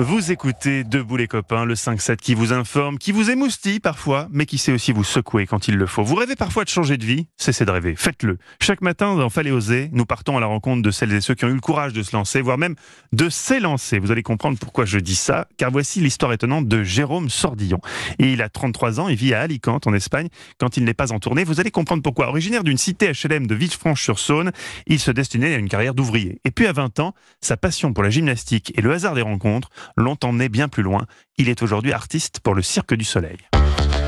Vous 0.00 0.30
écoutez 0.30 0.84
Debout 0.84 1.16
les 1.16 1.26
copains, 1.26 1.64
le 1.64 1.74
5-7 1.74 2.18
qui 2.18 2.34
vous 2.34 2.52
informe, 2.52 2.98
qui 2.98 3.10
vous 3.10 3.30
émoustille 3.30 3.80
parfois, 3.80 4.28
mais 4.30 4.46
qui 4.46 4.56
sait 4.56 4.70
aussi 4.70 4.92
vous 4.92 5.02
secouer 5.02 5.44
quand 5.44 5.66
il 5.66 5.74
le 5.74 5.86
faut. 5.86 6.04
Vous 6.04 6.14
rêvez 6.14 6.36
parfois 6.36 6.62
de 6.62 6.68
changer 6.68 6.96
de 6.96 7.04
vie 7.04 7.26
Cessez 7.36 7.64
de 7.64 7.70
rêver, 7.72 7.96
faites-le. 7.96 8.38
Chaque 8.62 8.80
matin, 8.80 9.16
dans 9.16 9.28
Fallait 9.28 9.50
oser, 9.50 9.90
nous 9.90 10.06
partons 10.06 10.36
à 10.36 10.40
la 10.40 10.46
rencontre 10.46 10.82
de 10.82 10.92
celles 10.92 11.12
et 11.12 11.20
ceux 11.20 11.34
qui 11.34 11.46
ont 11.46 11.48
eu 11.48 11.54
le 11.54 11.60
courage 11.60 11.94
de 11.94 12.04
se 12.04 12.14
lancer, 12.14 12.40
voire 12.40 12.58
même 12.58 12.76
de 13.12 13.28
s'élancer. 13.28 13.98
Vous 13.98 14.12
allez 14.12 14.22
comprendre 14.22 14.56
pourquoi 14.56 14.84
je 14.84 15.00
dis 15.00 15.16
ça, 15.16 15.48
car 15.56 15.72
voici 15.72 15.98
l'histoire 15.98 16.32
étonnante 16.32 16.68
de 16.68 16.84
Jérôme 16.84 17.28
Sordillon. 17.28 17.80
Et 18.20 18.32
il 18.32 18.40
a 18.40 18.48
33 18.48 19.00
ans, 19.00 19.08
il 19.08 19.16
vit 19.16 19.34
à 19.34 19.40
Alicante, 19.40 19.88
en 19.88 19.94
Espagne, 19.94 20.28
quand 20.58 20.76
il 20.76 20.84
n'est 20.84 20.94
pas 20.94 21.10
en 21.10 21.18
tournée. 21.18 21.42
Vous 21.42 21.58
allez 21.58 21.72
comprendre 21.72 22.04
pourquoi. 22.04 22.28
Originaire 22.28 22.62
d'une 22.62 22.78
cité 22.78 23.10
HLM 23.10 23.48
de 23.48 23.54
Villefranche-sur-Saône, 23.56 24.52
il 24.86 25.00
se 25.00 25.10
destinait 25.10 25.56
à 25.56 25.58
une 25.58 25.68
carrière 25.68 25.94
d'ouvrier. 25.94 26.40
Et 26.44 26.52
puis 26.52 26.68
à 26.68 26.72
20 26.72 27.00
ans, 27.00 27.14
sa 27.40 27.56
passion 27.56 27.92
pour 27.92 28.04
la 28.04 28.10
gymnastique 28.10 28.72
et 28.76 28.80
le 28.80 28.92
hasard 28.92 29.16
des 29.16 29.22
rencontres 29.22 29.70
l'ont 29.96 30.16
emmené 30.24 30.48
bien 30.48 30.68
plus 30.68 30.82
loin. 30.82 31.06
Il 31.36 31.48
est 31.48 31.62
aujourd'hui 31.62 31.92
artiste 31.92 32.40
pour 32.40 32.54
le 32.54 32.62
Cirque 32.62 32.94
du 32.94 33.04
Soleil. 33.04 33.38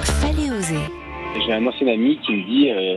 Fallait 0.02 0.50
oser. 0.50 0.80
J'ai 1.46 1.52
un 1.52 1.66
ancien 1.66 1.88
ami 1.88 2.18
qui 2.18 2.32
me 2.32 2.44
dit 2.44 2.70
euh, 2.70 2.96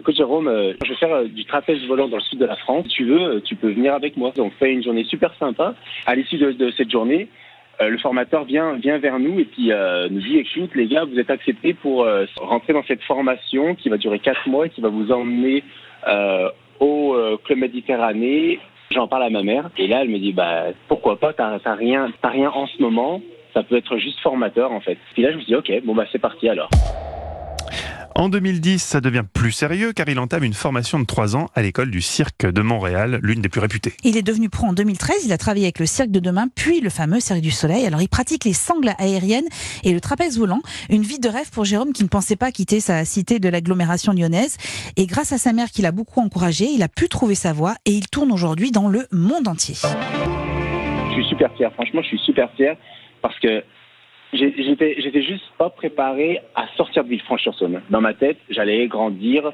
Écoute 0.00 0.16
Jérôme, 0.16 0.48
euh, 0.48 0.74
je 0.84 0.90
vais 0.90 0.96
faire 0.96 1.14
euh, 1.14 1.28
du 1.28 1.44
trapèze 1.44 1.84
volant 1.86 2.08
dans 2.08 2.16
le 2.16 2.22
sud 2.22 2.38
de 2.38 2.44
la 2.44 2.56
France. 2.56 2.84
Si 2.88 2.96
tu 2.96 3.04
veux, 3.04 3.22
euh, 3.22 3.40
tu 3.44 3.56
peux 3.56 3.70
venir 3.70 3.94
avec 3.94 4.16
moi. 4.16 4.32
Donc, 4.36 4.52
on 4.52 4.58
fait 4.58 4.72
une 4.72 4.82
journée 4.82 5.04
super 5.04 5.34
sympa. 5.38 5.74
À 6.06 6.14
l'issue 6.14 6.38
de, 6.38 6.52
de 6.52 6.70
cette 6.76 6.90
journée, 6.90 7.28
euh, 7.80 7.88
le 7.88 7.98
formateur 7.98 8.44
vient, 8.44 8.74
vient 8.74 8.98
vers 8.98 9.18
nous 9.18 9.40
et 9.40 9.44
puis 9.44 9.72
euh, 9.72 10.08
nous 10.08 10.20
dit 10.20 10.38
Écoute, 10.38 10.74
les 10.74 10.86
gars, 10.86 11.04
vous 11.04 11.18
êtes 11.18 11.30
acceptés 11.30 11.74
pour 11.74 12.04
euh, 12.04 12.26
rentrer 12.36 12.72
dans 12.72 12.84
cette 12.84 13.02
formation 13.02 13.74
qui 13.74 13.88
va 13.88 13.96
durer 13.96 14.18
quatre 14.18 14.48
mois 14.48 14.66
et 14.66 14.70
qui 14.70 14.80
va 14.80 14.88
vous 14.88 15.10
emmener 15.10 15.64
euh, 16.06 16.50
au 16.80 17.14
euh, 17.14 17.36
Club 17.44 17.58
Méditerranée. 17.58 18.60
J'en 18.90 19.08
parle 19.08 19.24
à 19.24 19.30
ma 19.30 19.42
mère 19.42 19.70
et 19.76 19.86
là, 19.86 20.02
elle 20.02 20.08
me 20.10 20.18
dit 20.18 20.32
Bah, 20.32 20.66
pourquoi 20.88 21.18
pas 21.18 21.32
T'as 21.32 21.58
rien, 21.74 22.10
t'as 22.22 22.28
rien 22.28 22.50
en 22.50 22.66
ce 22.66 22.80
moment. 22.80 23.20
Ça 23.52 23.62
peut 23.62 23.76
être 23.76 23.96
juste 23.98 24.20
formateur 24.20 24.72
en 24.72 24.80
fait. 24.80 24.98
Puis 25.14 25.22
là, 25.22 25.32
je 25.32 25.36
me 25.36 25.42
dis 25.44 25.54
Ok, 25.54 25.72
bon, 25.84 25.94
bah, 25.94 26.04
c'est 26.12 26.18
parti 26.18 26.48
alors. 26.48 26.68
En 28.16 28.28
2010, 28.28 28.78
ça 28.78 29.00
devient 29.00 29.24
plus 29.32 29.50
sérieux 29.50 29.92
car 29.92 30.08
il 30.08 30.20
entame 30.20 30.44
une 30.44 30.54
formation 30.54 31.00
de 31.00 31.04
3 31.04 31.34
ans 31.34 31.50
à 31.56 31.62
l'école 31.62 31.90
du 31.90 32.00
Cirque 32.00 32.46
de 32.46 32.62
Montréal, 32.62 33.18
l'une 33.24 33.42
des 33.42 33.48
plus 33.48 33.60
réputées. 33.60 33.94
Il 34.04 34.16
est 34.16 34.22
devenu 34.22 34.48
pro 34.48 34.68
en 34.68 34.72
2013. 34.72 35.24
Il 35.24 35.32
a 35.32 35.36
travaillé 35.36 35.64
avec 35.64 35.80
le 35.80 35.86
Cirque 35.86 36.12
de 36.12 36.20
demain, 36.20 36.46
puis 36.54 36.80
le 36.80 36.90
fameux 36.90 37.18
Cirque 37.18 37.40
du 37.40 37.50
Soleil. 37.50 37.84
Alors, 37.86 38.00
il 38.02 38.08
pratique 38.08 38.44
les 38.44 38.52
sangles 38.52 38.92
aériennes 38.98 39.48
et 39.82 39.92
le 39.92 40.00
trapèze 40.00 40.38
volant. 40.38 40.60
Une 40.90 41.02
vie 41.02 41.18
de 41.18 41.28
rêve 41.28 41.50
pour 41.50 41.64
Jérôme 41.64 41.92
qui 41.92 42.04
ne 42.04 42.08
pensait 42.08 42.36
pas 42.36 42.52
quitter 42.52 42.78
sa 42.78 43.04
cité 43.04 43.40
de 43.40 43.48
l'agglomération 43.48 44.12
lyonnaise. 44.12 44.58
Et 44.96 45.06
grâce 45.06 45.32
à 45.32 45.38
sa 45.38 45.52
mère 45.52 45.70
qui 45.70 45.82
l'a 45.82 45.90
beaucoup 45.90 46.20
encouragé, 46.20 46.66
il 46.66 46.84
a 46.84 46.88
pu 46.88 47.08
trouver 47.08 47.34
sa 47.34 47.52
voie 47.52 47.74
et 47.84 47.90
il 47.90 48.06
tourne 48.08 48.30
aujourd'hui 48.30 48.70
dans 48.70 48.86
le 48.86 49.08
monde 49.10 49.48
entier. 49.48 49.74
Je 49.74 51.14
suis 51.14 51.28
super 51.30 51.52
fier. 51.56 51.72
Franchement, 51.74 52.00
je 52.02 52.08
suis 52.08 52.20
super 52.24 52.48
fier 52.52 52.76
parce 53.22 53.36
que 53.40 53.64
j'étais, 54.34 54.96
j'étais 54.98 55.22
juste 55.22 55.44
pas 55.58 55.70
préparé 55.70 56.40
à 56.54 56.66
sortir 56.76 57.04
de 57.04 57.10
Villefranche-sur-Saône. 57.10 57.82
Dans 57.90 58.00
ma 58.00 58.14
tête, 58.14 58.38
j'allais 58.50 58.86
grandir 58.86 59.52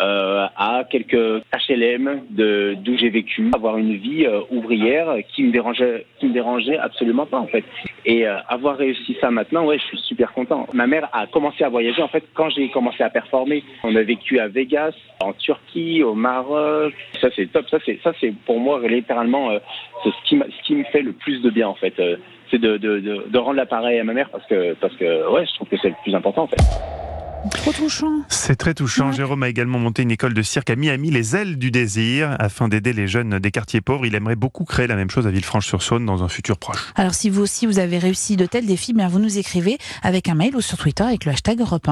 euh, 0.00 0.46
à 0.56 0.84
quelques 0.90 1.42
HLM 1.68 2.22
de 2.30 2.74
d'où 2.82 2.96
j'ai 2.96 3.10
vécu, 3.10 3.50
avoir 3.54 3.76
une 3.76 3.96
vie 3.96 4.24
euh, 4.24 4.40
ouvrière 4.50 5.16
qui 5.34 5.42
me 5.44 5.52
dérangeait, 5.52 6.06
qui 6.18 6.26
me 6.26 6.32
dérangeait 6.32 6.78
absolument 6.78 7.26
pas 7.26 7.38
en 7.38 7.46
fait. 7.46 7.64
Et 8.04 8.26
euh, 8.26 8.36
avoir 8.48 8.76
réussi 8.76 9.16
ça 9.20 9.30
maintenant, 9.30 9.64
ouais, 9.64 9.78
je 9.78 9.84
suis 9.84 9.98
super 9.98 10.32
content. 10.32 10.66
Ma 10.72 10.86
mère 10.86 11.08
a 11.12 11.26
commencé 11.26 11.62
à 11.64 11.68
voyager 11.68 12.02
en 12.02 12.08
fait 12.08 12.24
quand 12.34 12.50
j'ai 12.50 12.68
commencé 12.70 13.02
à 13.02 13.10
performer. 13.10 13.62
On 13.84 13.94
a 13.94 14.02
vécu 14.02 14.38
à 14.40 14.48
Vegas, 14.48 14.94
en 15.20 15.32
Turquie, 15.32 16.02
au 16.02 16.14
Maroc. 16.14 16.92
Ça 17.20 17.28
c'est 17.36 17.46
top. 17.46 17.68
Ça 17.68 17.78
c'est 17.84 18.00
ça 18.02 18.12
c'est 18.20 18.34
pour 18.44 18.58
moi 18.58 18.80
littéralement 18.86 19.50
euh, 19.50 19.58
ce 20.04 20.10
qui 20.24 20.38
ce 20.38 20.66
qui 20.66 20.74
me 20.74 20.84
fait 20.84 21.02
le 21.02 21.12
plus 21.12 21.42
de 21.42 21.50
bien 21.50 21.68
en 21.68 21.74
fait. 21.74 21.98
Euh, 22.00 22.16
c'est 22.50 22.58
de, 22.60 22.76
de, 22.76 22.98
de, 23.00 23.24
de 23.28 23.38
rendre 23.38 23.56
l'appareil 23.56 23.98
à 23.98 24.04
ma 24.04 24.12
mère 24.12 24.28
parce 24.30 24.46
que 24.46 24.74
parce 24.74 24.94
que 24.96 25.30
ouais, 25.30 25.46
je 25.46 25.54
trouve 25.54 25.68
que 25.68 25.76
c'est 25.78 25.88
le 25.88 25.94
plus 26.02 26.14
important 26.14 26.42
en 26.42 26.46
fait. 26.48 27.01
Trop 27.50 27.72
touchant. 27.72 28.22
C'est 28.28 28.56
très 28.56 28.72
touchant. 28.72 29.08
Ouais. 29.08 29.16
Jérôme 29.16 29.42
a 29.42 29.48
également 29.48 29.78
monté 29.78 30.02
une 30.02 30.10
école 30.10 30.32
de 30.32 30.42
cirque 30.42 30.70
à 30.70 30.76
Miami, 30.76 31.10
les 31.10 31.34
ailes 31.34 31.58
du 31.58 31.70
désir, 31.70 32.36
afin 32.38 32.68
d'aider 32.68 32.92
les 32.92 33.08
jeunes 33.08 33.38
des 33.38 33.50
quartiers 33.50 33.80
pauvres. 33.80 34.06
Il 34.06 34.14
aimerait 34.14 34.36
beaucoup 34.36 34.64
créer 34.64 34.86
la 34.86 34.94
même 34.94 35.10
chose 35.10 35.26
à 35.26 35.30
Villefranche-sur-Saône 35.30 36.06
dans 36.06 36.22
un 36.22 36.28
futur 36.28 36.56
proche. 36.58 36.92
Alors, 36.94 37.14
si 37.14 37.30
vous 37.30 37.42
aussi 37.42 37.66
vous 37.66 37.78
avez 37.78 37.98
réussi 37.98 38.36
de 38.36 38.46
tels 38.46 38.66
défis, 38.66 38.92
bien 38.92 39.08
vous 39.08 39.18
nous 39.18 39.38
écrivez 39.38 39.78
avec 40.02 40.28
un 40.28 40.34
mail 40.34 40.54
ou 40.54 40.60
sur 40.60 40.78
Twitter 40.78 41.02
avec 41.02 41.24
le 41.24 41.32
hashtag 41.32 41.60
Europe 41.60 41.88
1. 41.88 41.90